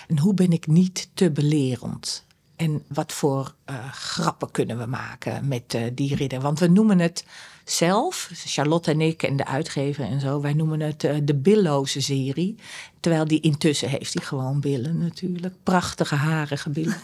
[0.08, 2.24] En hoe ben ik niet te belerend?
[2.62, 6.40] En wat voor eh, grappen kunnen we maken met eh, die ridder?
[6.40, 7.24] Want we noemen het
[7.64, 12.00] zelf, Charlotte en ik en de uitgever en zo, wij noemen het eh, de billoze
[12.00, 12.56] serie.
[13.00, 15.54] Terwijl die intussen heeft die gewoon billen natuurlijk.
[15.62, 16.96] Prachtige harige billen.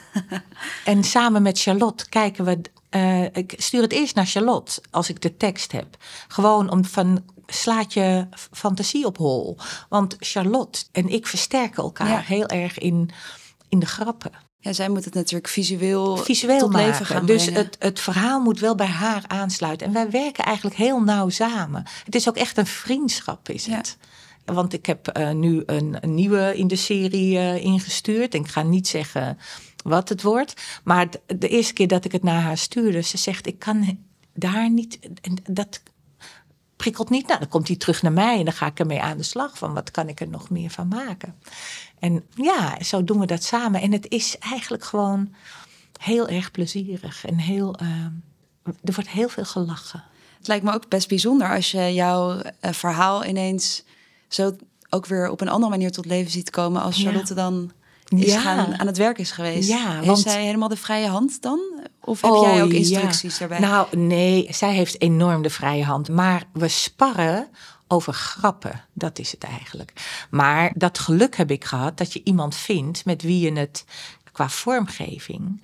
[0.85, 2.61] en samen met Charlotte kijken we.
[3.33, 5.97] ik stuur het eerst naar Charlotte als ik de tekst heb.
[6.29, 9.57] Gewoon om van slaat je fantasie op hol.
[9.89, 12.19] Want Charlotte en ik versterken elkaar Ja.
[12.21, 13.11] heel erg in,
[13.69, 16.87] in de grappen Ja, zij moet het natuurlijk visueel, visueel tot maken.
[16.89, 17.61] leven gaan dus brengen.
[17.65, 19.87] het, het verhaal moet wel bij haar aansluiten.
[19.87, 21.85] En wij werken eigenlijk heel nauw samen.
[22.05, 23.77] Het is ook echt een vriendschap, is Ja.
[23.77, 23.97] het.
[24.45, 28.35] Want ik heb eh, nu een, een nieuwe in de serie eh, ingestuurd.
[28.35, 29.39] En ik ga niet zeggen
[29.85, 30.55] wat het wordt.
[30.85, 33.99] Maar de eerste keer dat ik het naar haar stuurde, ze zegt: Ik kan
[34.35, 34.99] daar niet.
[35.23, 35.81] En dat
[36.79, 37.27] prikkelt niet.
[37.27, 39.59] Nou, dan komt hij terug naar mij en dan ga ik ermee aan de slag.
[39.59, 41.35] Van wat kan ik er nog meer van maken?
[41.99, 43.81] En ja, zo doen we dat samen.
[43.81, 45.35] En het is eigenlijk gewoon
[46.01, 47.75] heel erg plezierig en heel.
[47.77, 47.87] eh,
[48.85, 50.05] er wordt heel veel gelachen.
[50.39, 53.85] Het lijkt me ook best bijzonder als je jouw eh, verhaal ineens
[54.29, 54.57] zo
[54.91, 57.03] ook weer op een andere manier tot leven ziet komen als Ja.
[57.03, 57.71] Charlotte dan
[58.09, 58.41] is Ja.
[58.41, 59.69] gaan, aan het werk is geweest.
[59.69, 61.61] Ja, Heeft want- zij helemaal de vrije hand dan?
[62.05, 62.79] Of heb jij ook Oh, ja.
[62.79, 63.59] instructies daarbij?
[63.59, 66.09] Nou, nee, zij heeft enorm de vrije hand.
[66.09, 67.49] Maar we sparren
[67.89, 68.85] over grappen.
[68.93, 69.93] Dat is het eigenlijk.
[70.31, 73.85] Maar dat geluk heb ik gehad dat je iemand vindt met wie je het
[74.33, 75.63] qua vormgeving.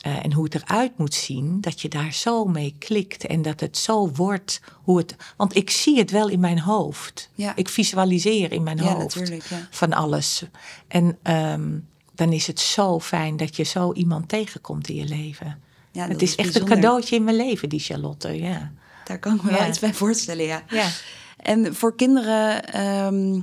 [0.00, 3.60] eh, en hoe het eruit moet zien, dat je daar zo mee klikt en dat
[3.60, 5.16] het zo wordt hoe het.
[5.36, 7.30] Want ik zie het wel in mijn hoofd.
[7.34, 7.56] Ja.
[7.56, 9.68] Ik visualiseer in mijn Ja, hoofd ja.
[9.70, 10.44] van alles.
[10.88, 11.70] En ehm,
[12.14, 15.62] dan is het zo fijn dat je zo iemand tegenkomt in je leven.
[15.92, 18.28] Ja, Het is echt een cadeautje in mijn leven, die Charlotte.
[18.28, 18.72] Ja.
[19.04, 19.68] Daar kan ik me wel Ja.
[19.68, 20.62] iets bij voorstellen, ja.
[20.68, 20.88] Ja.
[21.36, 23.40] En voor kinderen, ehm,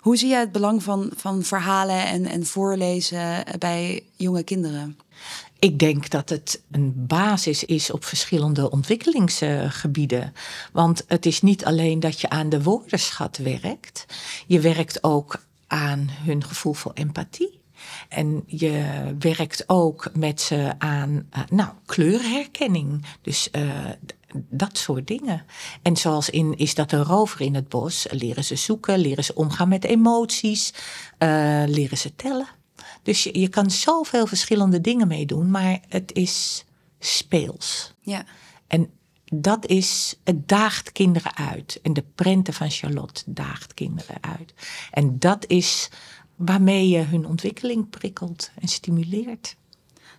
[0.00, 4.98] hoe zie jij het belang van, van verhalen en, en voorlezen bij jonge kinderen?
[5.58, 10.32] Ik denk dat het een basis is op verschillende ontwikkelingsgebieden.
[10.72, 14.06] Want het is niet alleen dat je aan de woordenschat werkt,
[14.46, 17.60] je werkt ook aan hun gevoel voor empathie.
[18.08, 23.04] En je werkt ook met ze aan eh, nou, kleurherkenning.
[23.22, 23.90] Dus eh,
[24.34, 25.44] dat soort dingen.
[25.82, 28.06] En zoals in Is dat een rover in het bos?
[28.10, 30.74] Leren ze zoeken, leren ze omgaan met emoties,
[31.18, 32.48] eh, leren ze tellen.
[33.02, 36.64] Dus je, je kan zoveel verschillende dingen mee doen, maar het is
[36.98, 37.94] speels.
[38.00, 38.24] Ja.
[38.66, 38.90] En
[39.34, 41.80] dat is, het daagt kinderen uit.
[41.82, 44.54] En de prenten van Charlotte daagt kinderen uit.
[44.90, 45.90] En dat is
[46.44, 49.56] waarmee je hun ontwikkeling prikkelt en stimuleert.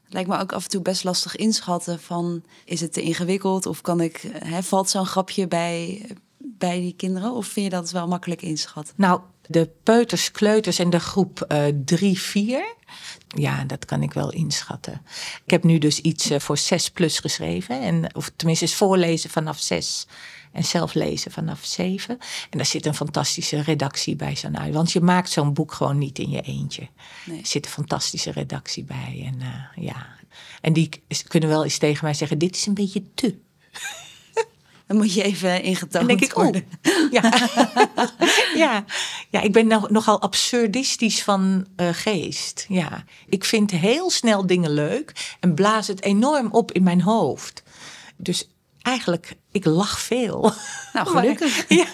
[0.03, 3.65] Het lijkt me ook af en toe best lastig inschatten van is het te ingewikkeld
[3.65, 6.05] of kan ik, hè, valt zo'n grapje bij,
[6.37, 8.93] bij die kinderen of vind je dat wel makkelijk inschatten?
[8.97, 12.75] Nou, de peuters, kleuters en de groep eh 3, 4.
[13.33, 15.01] Ja, dat kan ik wel inschatten.
[15.45, 17.81] Ik heb nu dus iets eh, voor 6 plus geschreven.
[17.81, 20.07] En, of tenminste, is voorlezen vanaf 6
[20.51, 22.17] en zelf lezen vanaf 7.
[22.49, 24.73] En daar zit een fantastische redactie bij zo'n uit.
[24.73, 26.87] Want je maakt zo'n boek gewoon niet in je eentje.
[27.25, 27.39] Nee.
[27.39, 29.23] Er zit een fantastische redactie bij.
[29.25, 30.07] En eh, ja.
[30.61, 30.89] En die
[31.27, 33.37] kunnen wel eens tegen mij zeggen: Dit is een beetje te.
[34.87, 36.65] Dan moet je even ingetoond En denk ik, oh, worden.
[37.11, 37.49] ja.
[38.63, 38.85] ja.
[39.29, 42.65] ja, ik ben nog, nogal absurdistisch van eh, geest.
[42.69, 47.63] Ja, ik vind heel snel dingen leuk en blaas het enorm op in mijn hoofd.
[48.17, 48.49] Dus
[48.81, 50.41] eigenlijk, ik lach veel.
[50.93, 51.65] Nou, Maar- gelukkig.
[51.69, 51.85] ja,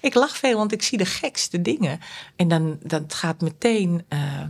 [0.00, 2.00] ik lach veel, want ik zie de gekste dingen.
[2.36, 4.42] En dan dat gaat meteen, eh,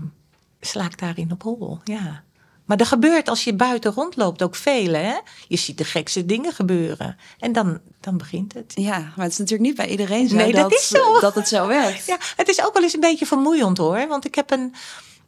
[0.61, 1.79] sla ik daarin op hol.
[1.85, 2.23] Ja.
[2.71, 5.15] Maar er gebeurt als je buiten rondloopt ook veel, hè?
[5.49, 7.17] Je ziet de gekste dingen gebeuren.
[7.39, 8.73] En dan, dan begint het.
[8.75, 11.21] Ja, maar het is natuurlijk niet bij iedereen zo, Nee, dat dat, is zo.
[11.21, 12.07] dat het zo werkt.
[12.07, 14.07] Ja, het is ook wel eens een beetje vermoeiend hoor.
[14.09, 14.75] Want ik heb een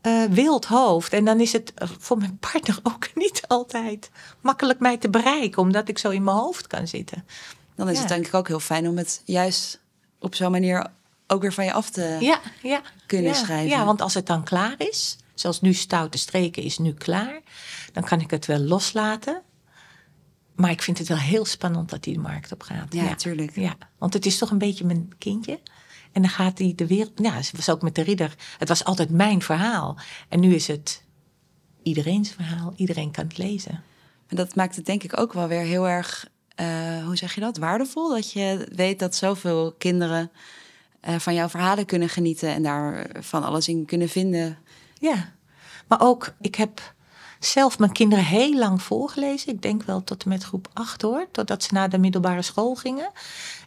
[0.01, 1.13] eh, wild hoofd.
[1.13, 5.63] En dan is het eh, voor mijn partner ook niet altijd makkelijk mij te bereiken.
[5.63, 7.25] Omdat ik zo in mijn hoofd kan zitten.
[7.77, 8.01] Dan is Ja.
[8.01, 9.81] het denk ik ook heel fijn om het juist
[10.21, 10.87] op zo'n manier
[11.27, 12.81] ook weer van je af te Ja, ja.
[13.07, 13.69] kunnen schrijven.
[13.69, 15.17] Ja, want als het dan klaar is.
[15.35, 17.41] Zoals nu Stoute Streken is nu klaar.
[17.93, 19.43] Dan kan ik het wel loslaten.
[20.55, 22.93] Maar ik vind het wel heel spannend dat hij de markt op gaat.
[22.93, 23.57] Ja, tuurlijk.
[23.57, 25.61] Ja, want het is toch een beetje mijn kindje.
[26.13, 27.13] En dan gaat hij de wereld.
[27.15, 28.35] Ja, het was ook met de ridder.
[28.59, 29.99] Het was altijd mijn verhaal.
[30.29, 31.03] En nu is het
[31.83, 32.73] iedereen's verhaal.
[32.77, 33.83] Iedereen kan het lezen.
[34.27, 37.41] En dat maakt het denk ik ook wel weer heel erg, eh, hoe zeg je
[37.41, 38.09] dat, waardevol.
[38.09, 40.31] Dat je weet dat zoveel kinderen
[41.01, 44.59] eh, van jouw verhalen kunnen genieten en daar van alles in kunnen vinden.
[45.03, 45.33] Ja,
[45.89, 46.95] maar ook, ik heb
[47.39, 49.53] zelf mijn kinderen heel lang voorgelezen.
[49.53, 52.75] Ik denk wel tot en met groep 8 hoor, totdat ze naar de middelbare school
[52.75, 53.11] gingen.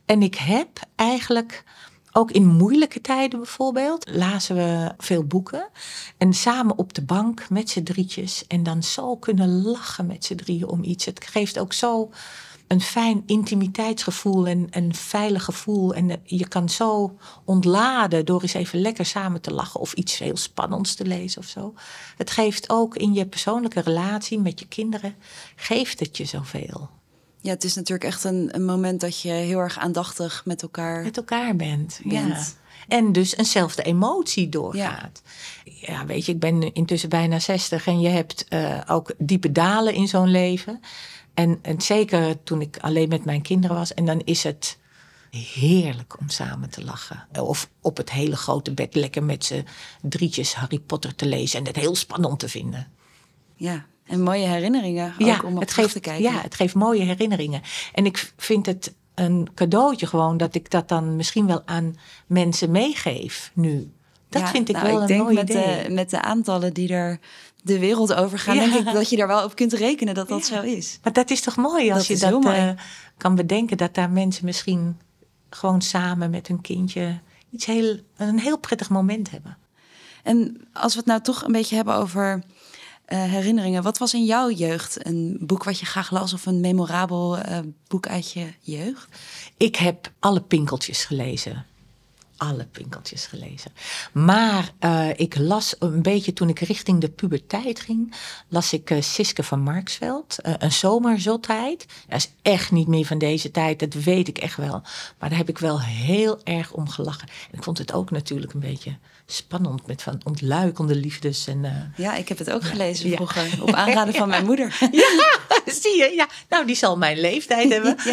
[0.06, 1.64] En ik heb eigenlijk,
[2.12, 5.70] ook in moeilijke tijden bijvoorbeeld, lazen we veel boeken.
[6.18, 8.48] En samen op de bank met z'n drietjes.
[8.48, 11.06] En dan zo kunnen lachen met z'n drieën om iets.
[11.06, 12.12] Het geeft ook zo
[12.68, 15.94] een fijn intimiteitsgevoel en een veilig gevoel.
[15.94, 20.18] En eh, je kan zo ontladen door eens even lekker samen te lachen of iets
[20.18, 21.74] heel spannends te lezen of zo.
[22.18, 25.16] Het geeft ook in je persoonlijke relatie met je kinderen,
[25.56, 26.90] geeft het je zoveel.
[27.42, 31.04] Ja, het is natuurlijk echt een, een moment dat je heel erg aandachtig met elkaar
[31.04, 32.00] Met elkaar bent.
[32.04, 32.38] Ja.
[32.88, 35.22] En dus eenzelfde emotie doorgaat.
[35.64, 36.06] Ja.
[36.06, 40.08] weet je, ik ben intussen bijna 60 en je hebt eh, ook diepe dalen in
[40.08, 40.82] zo'n leven.
[41.36, 43.94] En, en zeker toen ik alleen met mijn kinderen was.
[43.94, 44.78] En dan is het
[45.30, 47.28] heerlijk om samen te lachen.
[47.40, 49.66] Of op het hele grote bed lekker met z'n
[50.02, 51.60] drietjes Harry Potter te lezen.
[51.60, 52.88] En het heel spannend te vinden.
[53.56, 56.24] Ja, en mooie herinneringen ook om op het geeft, te kijken.
[56.24, 57.62] Ja, het geeft mooie herinneringen.
[57.94, 61.96] En ik vind het een cadeautje gewoon dat ik dat dan misschien wel aan
[62.26, 63.94] mensen meegeef nu.
[64.36, 65.84] Dat Ja, vind ik nou, wel ik een denk mooi met idee.
[65.84, 67.20] De, met de aantallen die er
[67.64, 68.62] de wereld over gaan, Ja.
[68.70, 71.00] denk ik dat je daar wel op kunt rekenen dat dat zo is.
[71.04, 72.70] Maar dat is toch mooi als Dat je dat eh,
[73.18, 73.78] kan bedenken.
[73.78, 74.98] Dat daar mensen misschien
[75.50, 77.20] gewoon samen met hun kindje
[77.52, 79.58] iets heel, een heel prettig moment hebben.
[80.24, 82.44] En als we het nou toch een beetje hebben over
[83.06, 86.60] eh, herinneringen, wat was in jouw jeugd een boek wat je graag las of een
[86.60, 89.08] memorabel eh, boek uit je jeugd?
[89.58, 91.66] Ik heb alle pinkeltjes gelezen.
[92.38, 93.72] Alle pinkeltjes gelezen.
[94.14, 98.16] Maar eh, ik las een beetje toen ik richting de puberteit ging,
[98.48, 101.86] las ik eh, Siske van Marksveld, eh, Een zomerzotheid.
[102.08, 104.82] Dat is echt niet meer van deze tijd, dat weet ik echt wel.
[105.20, 107.28] Maar daar heb ik wel heel erg om gelachen.
[107.28, 111.48] En ik vond het ook natuurlijk een beetje spannend met van ontluikende liefdes.
[111.48, 113.16] En, eh, Ja, ik heb het ook gelezen Ja.
[113.16, 114.78] vroeger, op aanraden van mijn moeder.
[115.82, 116.12] zie je?
[116.16, 117.96] Ja, nou die zal mijn leeftijd hebben.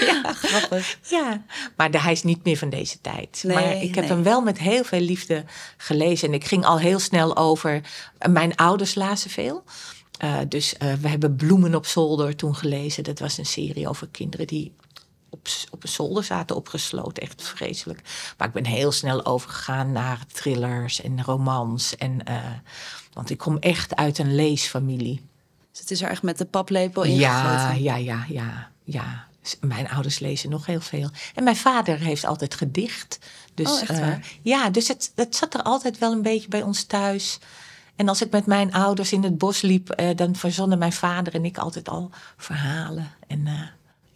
[0.00, 0.98] Ja, grappig.
[1.08, 1.42] Ja,
[1.76, 3.42] maar de, hij is niet meer van deze tijd.
[3.46, 4.12] Nee, maar ik heb nee.
[4.12, 5.44] hem wel met heel veel liefde
[5.76, 6.28] gelezen.
[6.28, 7.80] En ik ging al heel snel over.
[8.30, 9.64] Mijn ouders lazen veel.
[10.18, 13.04] Eh, dus eh, we hebben Bloemen op zolder toen gelezen.
[13.04, 14.72] Dat was een serie over kinderen die
[15.30, 17.22] op, op een zolder zaten opgesloten.
[17.22, 18.00] Echt vreselijk.
[18.38, 21.96] Maar ik ben heel snel overgegaan naar thrillers en romans.
[21.96, 22.44] En, eh,
[23.12, 25.24] want ik kom echt uit een leesfamilie.
[25.70, 27.12] Dus het is er echt met de paplepel Ja,
[27.42, 27.82] ingegoten.
[27.82, 29.26] ja, ja, ja, ja.
[29.42, 31.10] S- Mijn ouders lezen nog heel veel.
[31.34, 33.18] En mijn vader heeft altijd gedicht.
[33.54, 34.08] Dus, Oh, echt eh,
[34.42, 37.38] ja, dus het, het zat er altijd wel een beetje bij ons thuis.
[37.96, 41.34] En als ik met mijn ouders in het bos liep, eh, dan verzonnen mijn vader
[41.34, 43.10] en ik altijd al verhalen.
[43.26, 43.46] En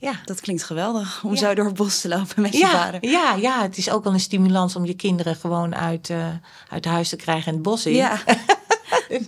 [0.01, 0.13] ja.
[0.25, 1.37] Dat klinkt geweldig om Ja.
[1.39, 3.07] zo door het bos te lopen met je Ja, vader.
[3.11, 6.27] ja, ja, het is ook wel een stimulans om je kinderen gewoon uit, eh,
[6.69, 7.95] uit huis te krijgen en het bos in.
[7.95, 8.21] Ja.
[9.09, 9.23] dus,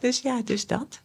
[0.00, 1.00] dus ja, dus dat.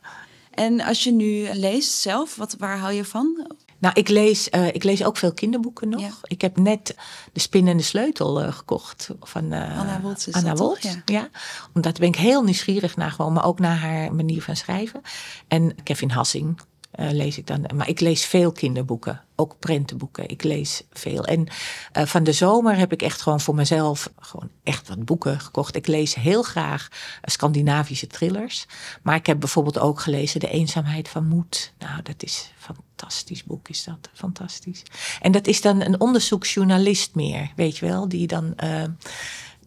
[0.53, 3.47] En als je nu leest zelf, wat, waar hou je van?
[3.79, 6.01] Nou, ik lees, eh, ik lees ook veel kinderboeken nog.
[6.01, 6.09] Ja.
[6.21, 6.95] Ik heb net
[7.33, 10.55] De Spin en de Sleutel eh, gekocht van Anna Woltz Anna?
[10.55, 11.01] Woltz, Ja.
[11.05, 11.29] Ja.
[11.73, 15.01] Omdat ben ik heel nieuwsgierig naar gewoon, maar ook naar haar manier van schrijven.
[15.47, 16.59] En Kevin Hassing
[16.91, 17.65] eh, lees ik dan.
[17.75, 20.29] Maar ik lees veel kinderboeken, ook prentenboeken.
[20.29, 21.25] Ik lees veel.
[21.25, 21.47] En
[21.91, 25.75] eh, van de zomer heb ik echt gewoon voor mezelf gewoon echt wat boeken gekocht.
[25.75, 28.65] Ik lees heel graag eh, Scandinavische thrillers.
[29.03, 31.73] Maar ik heb bijvoorbeeld ook gelezen De Eenzaamheid van Moed.
[31.79, 34.09] Nou, dat is fantastisch boek, is dat.
[34.13, 34.83] Fantastisch.
[35.21, 38.55] En dat is dan een onderzoeksjournalist meer, weet je wel, die dan.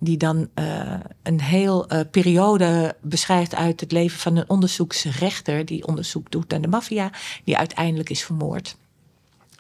[0.05, 5.87] Die dan eh, een heel eh, periode beschrijft uit het leven van een onderzoeksrechter die
[5.87, 7.11] onderzoek doet naar de maffia,
[7.45, 8.77] die uiteindelijk is vermoord.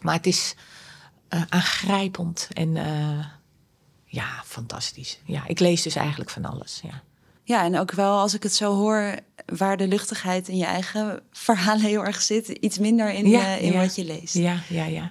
[0.00, 0.54] Maar het is
[1.28, 2.74] eh, aangrijpend en
[4.04, 5.18] ja, fantastisch.
[5.24, 6.80] Ja, ik lees dus eigenlijk van alles.
[6.82, 7.02] Ja.
[7.44, 11.22] Ja, en ook wel als ik het zo hoor, waar de luchtigheid in je eigen
[11.30, 13.80] verhalen heel erg zit, iets minder in, Ja, in ja.
[13.80, 14.34] wat je leest.
[14.34, 15.10] ja, ja, ja.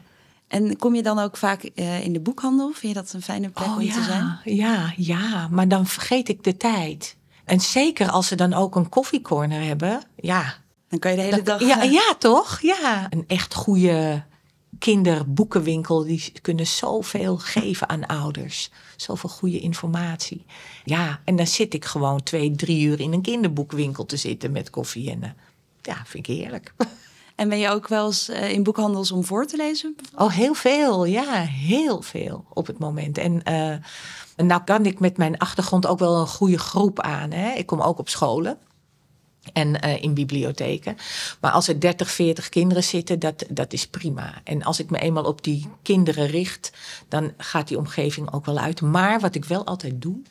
[0.51, 2.71] En kom je dan ook vaak eh, in de boekhandel?
[2.71, 4.39] Vind je dat een fijne plek om ja, te zijn?
[4.43, 7.17] ja, ja, maar dan vergeet ik de tijd.
[7.45, 10.55] En zeker als ze dan ook een koffiecorner hebben, ja,
[10.89, 11.59] Dan kan je de hele dag...
[11.59, 12.61] Ja, eh, ja, toch?
[12.61, 13.07] Ja.
[13.09, 14.23] Een echt goede
[14.79, 16.03] kinderboekenwinkel.
[16.03, 18.71] Die kunnen zoveel geven aan ouders.
[18.95, 20.45] Zoveel goede informatie.
[20.83, 24.69] Ja, en dan zit ik gewoon twee, drie uur in een kinderboekwinkel te zitten met
[24.69, 25.11] koffie.
[25.11, 25.29] En eh,
[25.81, 26.73] ja, vind ik heerlijk.
[27.41, 29.95] En ben je ook wel eens eh, in boekhandels om voor te lezen?
[30.15, 31.05] Oh, heel veel.
[31.05, 33.17] Ja, heel veel op het moment.
[33.17, 33.75] En eh,
[34.45, 37.31] nou kan ik met mijn achtergrond ook wel een goede groep aan.
[37.31, 37.51] Hè?
[37.51, 38.57] Ik kom ook op scholen.
[39.53, 40.95] En eh, in bibliotheken.
[41.39, 44.41] Maar als er 30, 40 kinderen zitten, dat, dat is prima.
[44.43, 46.71] En als ik me eenmaal op die kinderen richt,
[47.07, 48.81] dan gaat die omgeving ook wel uit.
[48.81, 50.21] Maar wat ik wel altijd doe,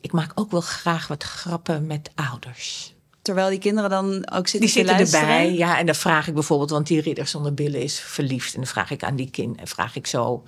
[0.00, 2.95] ik maak ook wel graag wat grappen met ouders.
[3.26, 5.28] Terwijl die kinderen dan ook zitten Die te zitten luisteren?
[5.28, 5.52] erbij.
[5.54, 8.54] Ja, en dan vraag ik bijvoorbeeld, want die ridder zonder billen is verliefd.
[8.54, 10.42] En dan vraag ik aan die kind, vraag ik zo: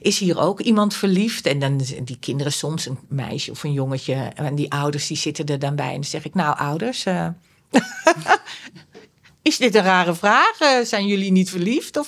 [0.00, 1.46] is hier ook iemand verliefd?
[1.46, 4.14] En dan die kinderen soms, een meisje of een jongetje.
[4.34, 5.86] En die ouders die zitten er dan bij.
[5.88, 7.04] En dan zeg ik: Nou, ouders.
[7.04, 7.28] eh,
[9.44, 10.58] Is dit een rare vraag?
[10.58, 11.96] Eh, zijn jullie niet verliefd?
[11.96, 12.06] Of,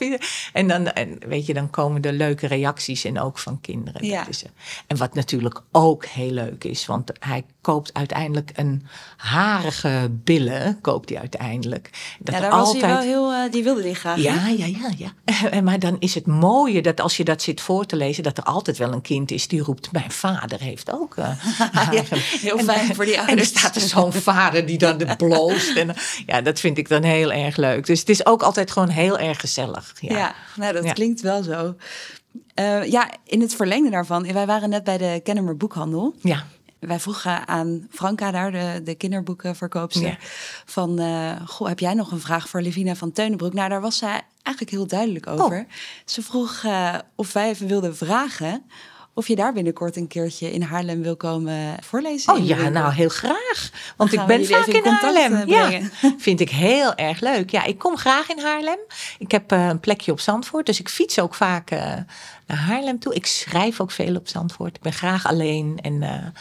[0.53, 4.05] en dan, en weet je, dan komen de leuke reacties en ook van kinderen.
[4.07, 4.19] Ja.
[4.19, 4.49] Dat is, eh,
[4.87, 11.09] en wat natuurlijk ook heel leuk is, want hij koopt uiteindelijk een harige billen, koopt
[11.09, 11.91] hij uiteindelijk.
[12.19, 13.33] Dat Ja, er daar was hij wel heel...
[13.33, 14.17] eh, die wilde die graag.
[14.17, 14.23] hè?
[14.23, 15.13] ja, ja, ja, ja.
[15.51, 18.39] En Maar dan is het mooie dat als je dat zit voor te lezen, dat
[18.39, 21.17] er altijd wel een kind is die roept: Mijn vader heeft ook.
[21.17, 21.29] eh,
[21.73, 22.05] haren."
[22.41, 23.49] heel En- fijn voor die En er ouders.
[23.49, 25.77] staat er zo'n vader die dan de bloost.
[25.77, 25.95] En,
[26.27, 27.87] ja, dat vind ik dan heel erg leuk.
[27.87, 29.93] Dus het is ook altijd gewoon heel erg gezellig.
[30.01, 30.17] Ja.
[30.19, 30.93] Ja, nou dat Ja.
[30.93, 31.75] klinkt wel zo.
[32.55, 34.33] Eh, ja, in het verlengde daarvan.
[34.33, 36.15] Wij waren net bij de Kennemer Boekhandel.
[36.21, 36.45] ja.
[36.79, 40.17] Wij vroegen aan Franka daar, de, de kinderboekenverkoopster, Ja.
[40.65, 40.99] van...
[40.99, 43.53] eh, goh, heb jij nog een vraag voor Livina van Teunenbroek?
[43.53, 45.67] Nou, daar was zij eigenlijk heel duidelijk over.
[46.05, 48.65] Ze vroeg eh, of wij even wilden vragen...
[49.17, 52.35] of je daar binnenkort een keertje in Haarlem wil komen voorlezen.
[52.35, 53.71] Oh ja, nou heel graag.
[53.97, 55.33] Want ik ben vaak in Haarlem.
[55.35, 55.81] eh, Ja,
[56.19, 57.51] vind ik heel erg leuk.
[57.51, 58.79] Ja, ik kom graag in Haarlem.
[59.19, 61.79] Ik heb eh, een plekje op Zandvoort, dus ik fiets ook vaak eh,
[62.47, 63.15] naar Haarlem toe.
[63.15, 64.77] Ik schrijf ook veel op Zandvoort.
[64.77, 66.33] Ik ben graag alleen en een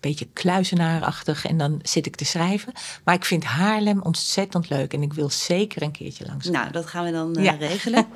[0.00, 2.72] beetje kluizenaarachtig en dan zit ik te schrijven.
[3.04, 6.46] Maar ik vind Haarlem ontzettend leuk en ik wil zeker een keertje langs.
[6.48, 7.52] Nou, dat gaan we dan Ja.
[7.52, 8.06] regelen.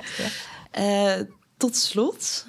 [1.57, 2.45] Tot slot,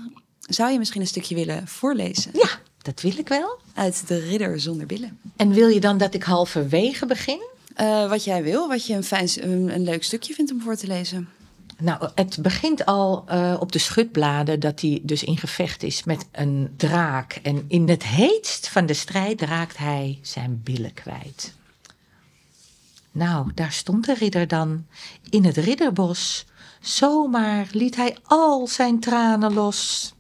[0.46, 2.48] zou je misschien een stukje willen voorlezen Ja,
[2.82, 3.58] dat wil ik wel.
[3.74, 5.18] uit De Ridder zonder billen?
[5.36, 7.40] En wil je dan dat ik halverwege begin?
[7.74, 10.76] Eh, wat jij wil, wat je een, fijn, een, een leuk stukje vindt om voor
[10.76, 11.28] te lezen.
[11.78, 16.26] Nou, het begint al eh, op de schutbladen dat hij dus in gevecht is met
[16.32, 17.38] een draak.
[17.42, 21.54] En in het heetst van de strijd raakt hij zijn billen kwijt.
[23.12, 24.86] Nou, daar stond de ridder dan,
[25.30, 26.46] in het ridderbos.
[26.80, 30.14] Zomaar liet hij al zijn tranen los.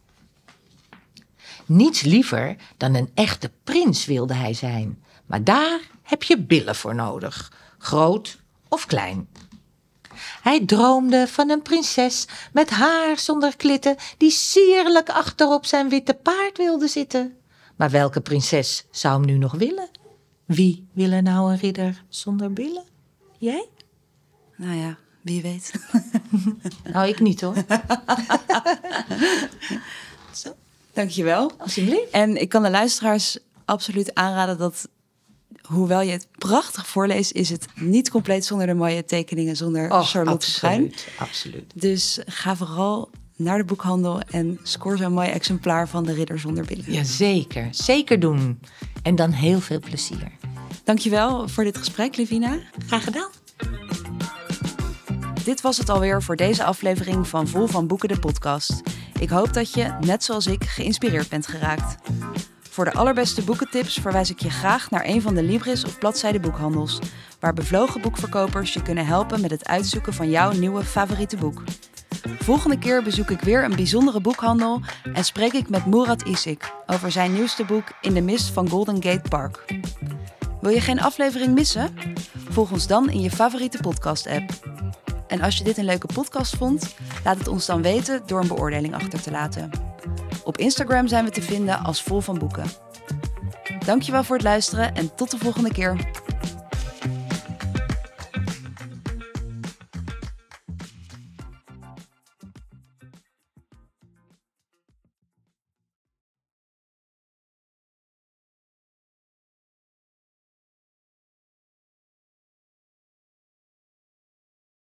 [1.66, 5.02] Niets liever dan een echte prins wilde hij zijn.
[5.26, 9.28] Maar daar heb je billen voor nodig, groot of klein.
[10.42, 16.56] Hij droomde van een prinses met haar zonder klitten, die sierlijk achterop zijn witte paard
[16.56, 17.36] wilde zitten.
[17.76, 19.88] Maar welke prinses zou hem nu nog willen?
[20.44, 22.84] Wie wil er nou een ridder zonder billen?
[23.38, 23.68] Jij?
[24.56, 25.72] Nou ja, Wie weet.
[26.92, 27.54] Nou, ik niet hoor.
[30.96, 31.52] Dankjewel.
[31.58, 32.10] Alsjeblieft.
[32.10, 34.88] En ik kan de luisteraars absoluut aanraden dat,
[35.62, 40.02] hoewel je het prachtig voorleest, is het niet compleet zonder de mooie tekeningen, zonder Oh,
[40.02, 40.82] Charlotte Schuin.
[40.84, 41.72] absoluut, absoluut.
[41.74, 46.64] Dus ga vooral naar de boekhandel en score zo'n mooi exemplaar van De Ridder zonder
[46.64, 46.92] billen.
[46.92, 47.68] Ja, zeker.
[47.70, 48.60] Zeker doen.
[49.02, 50.32] En dan heel veel plezier.
[50.84, 52.58] Dankjewel voor dit gesprek, Livina.
[52.86, 53.30] Graag gedaan.
[55.46, 58.82] Dit was het alweer voor deze aflevering van Vol van Boeken, de podcast.
[59.20, 61.96] Ik hoop dat je, net zoals ik, geïnspireerd bent geraakt.
[62.70, 66.40] Voor de allerbeste boekentips verwijs ik je graag naar een van de Libris of bladzijde
[66.40, 66.98] boekhandels,
[67.40, 71.62] waar bevlogen boekverkopers je kunnen helpen met het uitzoeken van jouw nieuwe favoriete boek.
[72.38, 74.80] Volgende keer bezoek ik weer een bijzondere boekhandel
[75.12, 79.02] en spreek ik met Murat Isik over zijn nieuwste boek In de mist van Golden
[79.02, 79.64] Gate Park.
[80.60, 81.94] Wil je geen aflevering missen?
[82.48, 84.75] Volg ons dan in je favoriete podcast-app.
[85.28, 88.48] En als je dit een leuke podcast vond, laat het ons dan weten door een
[88.48, 89.70] beoordeling achter te laten.
[90.44, 92.64] Op Instagram zijn we te vinden als Vol van Boeken.
[93.84, 95.96] Dankjewel voor het luisteren en tot de volgende keer.